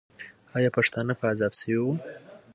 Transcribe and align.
آیا 0.57 0.69
پښتانه 0.77 1.13
په 1.19 1.23
عذاب 1.31 1.53
سوي 1.59 1.77
وو؟ 1.81 1.93